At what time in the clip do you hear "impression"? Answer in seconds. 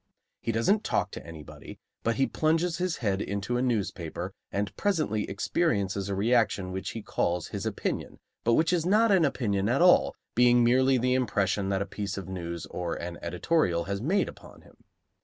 11.13-11.69